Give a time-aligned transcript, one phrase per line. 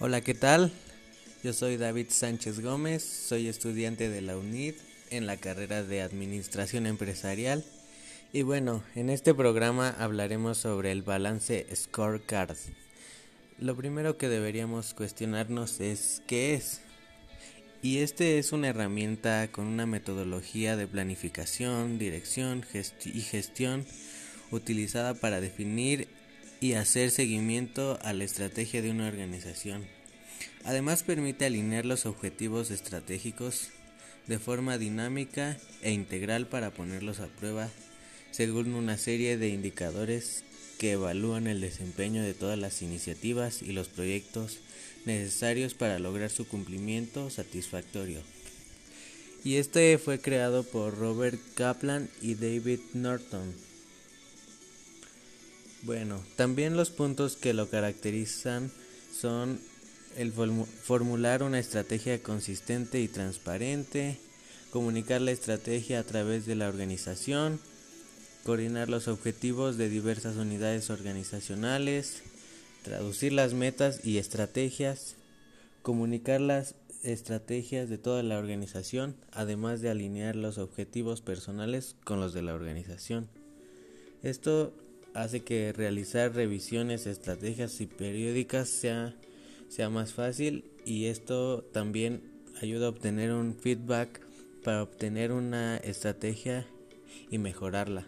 [0.00, 0.72] Hola, ¿qué tal?
[1.44, 4.74] Yo soy David Sánchez Gómez, soy estudiante de la UNID
[5.10, 7.64] en la carrera de Administración Empresarial.
[8.32, 12.56] Y bueno, en este programa hablaremos sobre el balance scorecard.
[13.60, 16.80] Lo primero que deberíamos cuestionarnos es qué es.
[17.80, 22.66] Y este es una herramienta con una metodología de planificación, dirección
[23.04, 23.86] y gestión
[24.50, 26.08] utilizada para definir
[26.64, 29.84] y hacer seguimiento a la estrategia de una organización.
[30.64, 33.68] Además permite alinear los objetivos estratégicos
[34.28, 37.68] de forma dinámica e integral para ponerlos a prueba
[38.30, 40.42] según una serie de indicadores
[40.78, 44.60] que evalúan el desempeño de todas las iniciativas y los proyectos
[45.04, 48.22] necesarios para lograr su cumplimiento satisfactorio.
[49.44, 53.52] Y este fue creado por Robert Kaplan y David Norton.
[55.84, 58.70] Bueno, también los puntos que lo caracterizan
[59.14, 59.60] son
[60.16, 64.18] el formular una estrategia consistente y transparente,
[64.70, 67.60] comunicar la estrategia a través de la organización,
[68.44, 72.22] coordinar los objetivos de diversas unidades organizacionales,
[72.82, 75.16] traducir las metas y estrategias,
[75.82, 82.32] comunicar las estrategias de toda la organización, además de alinear los objetivos personales con los
[82.32, 83.28] de la organización.
[84.22, 84.72] Esto
[85.14, 89.14] hace que realizar revisiones, estrategias y periódicas sea,
[89.68, 92.20] sea más fácil y esto también
[92.60, 94.20] ayuda a obtener un feedback
[94.64, 96.66] para obtener una estrategia
[97.30, 98.06] y mejorarla.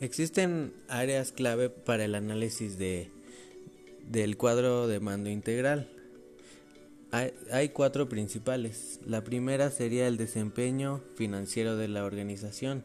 [0.00, 3.10] Existen áreas clave para el análisis de,
[4.10, 5.88] del cuadro de mando integral.
[7.12, 8.98] Hay, hay, cuatro principales.
[9.06, 12.84] La primera sería el desempeño financiero de la organización.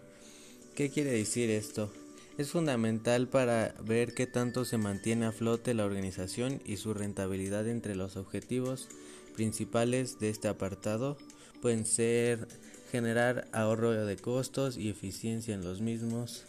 [0.78, 1.92] ¿Qué quiere decir esto?
[2.38, 7.67] Es fundamental para ver qué tanto se mantiene a flote la organización y su rentabilidad
[7.67, 8.88] entre los objetivos
[9.36, 11.17] principales de este apartado
[11.64, 12.48] pueden ser
[12.92, 16.45] generar ahorro de costos y eficiencia en los mismos,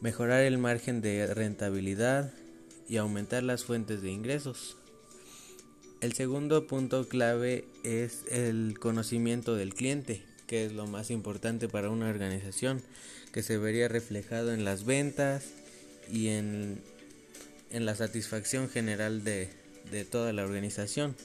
[0.00, 2.32] mejorar el margen de rentabilidad
[2.88, 4.76] y aumentar las fuentes de ingresos.
[6.00, 11.90] El segundo punto clave es el conocimiento del cliente que es lo más importante para
[11.90, 12.82] una organización,
[13.32, 15.44] que se vería reflejado en las ventas
[16.10, 16.80] y en,
[17.70, 19.48] en la satisfacción general de,
[19.90, 21.16] de toda la organización.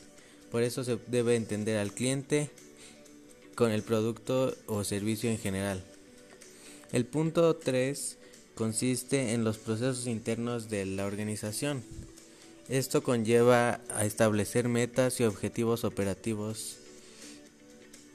[0.51, 2.49] Por eso se debe entender al cliente
[3.55, 5.83] con el producto o servicio en general.
[6.91, 8.17] El punto 3
[8.55, 11.83] consiste en los procesos internos de la organización.
[12.67, 16.77] Esto conlleva a establecer metas y objetivos operativos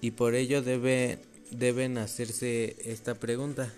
[0.05, 1.19] y por ello debe,
[1.51, 3.73] deben hacerse esta pregunta.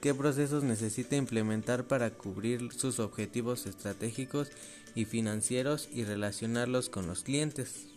[0.00, 4.48] ¿Qué procesos necesita implementar para cubrir sus objetivos estratégicos
[4.94, 7.88] y financieros y relacionarlos con los clientes?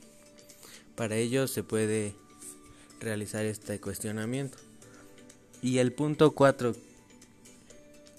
[0.98, 2.16] Para ello se puede
[3.00, 4.58] realizar este cuestionamiento.
[5.62, 6.76] Y el punto 4,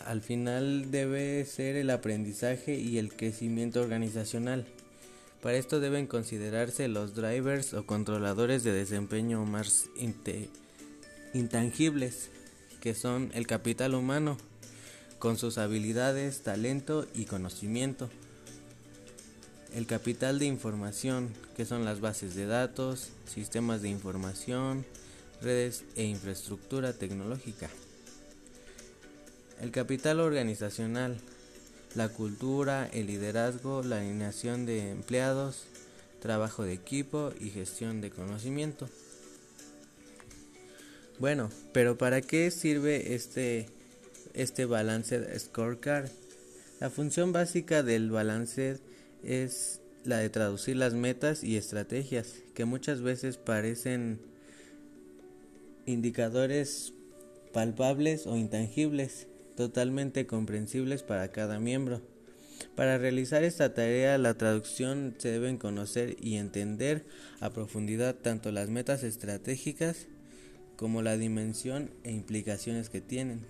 [0.06, 4.66] al final debe ser el aprendizaje y el crecimiento organizacional.
[5.42, 9.86] Para esto deben considerarse los drivers o controladores de desempeño más
[11.34, 12.30] intangibles,
[12.80, 14.36] que son el capital humano,
[15.18, 18.08] con sus habilidades, talento y conocimiento.
[19.74, 24.86] El capital de información, que son las bases de datos, sistemas de información,
[25.40, 27.68] redes e infraestructura tecnológica.
[29.60, 31.18] El capital organizacional,
[31.94, 35.64] la cultura, el liderazgo, la alineación de empleados,
[36.20, 38.88] trabajo de equipo y gestión de conocimiento.
[41.18, 43.66] Bueno, pero ¿para qué sirve este,
[44.34, 46.08] este Balanced Scorecard?
[46.80, 48.78] La función básica del Balanced
[49.22, 54.18] es la de traducir las metas y estrategias, que muchas veces parecen
[55.86, 56.92] indicadores
[57.52, 59.26] palpables o intangibles
[59.56, 62.00] totalmente comprensibles para cada miembro.
[62.74, 67.04] Para realizar esta tarea, la traducción se deben conocer y entender
[67.40, 70.06] a profundidad tanto las metas estratégicas
[70.76, 73.40] como la dimensión e implicaciones que tienen.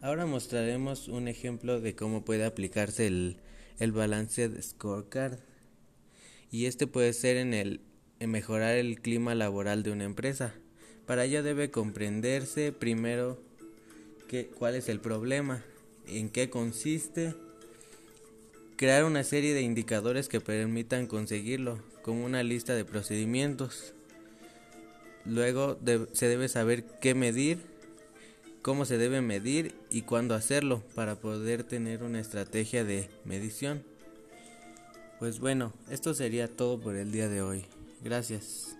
[0.00, 3.36] Ahora mostraremos un ejemplo de cómo puede aplicarse el,
[3.78, 5.38] el Scorecard.
[6.50, 7.80] Y este puede ser en el
[8.22, 10.54] en mejorar el clima laboral de una empresa.
[11.06, 13.42] Para ello debe comprenderse primero
[14.58, 15.62] cuál es el problema,
[16.06, 17.34] en qué consiste,
[18.76, 23.94] crear una serie de indicadores que permitan conseguirlo, como una lista de procedimientos.
[25.24, 25.78] Luego
[26.12, 27.58] se debe saber qué medir,
[28.62, 33.84] cómo se debe medir y cuándo hacerlo para poder tener una estrategia de medición.
[35.18, 37.64] Pues bueno, esto sería todo por el día de hoy.
[38.02, 38.76] Gracias.